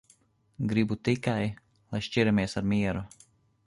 [0.71, 1.45] Gribu tikai,
[1.93, 3.09] lai šķiramies ar mieru.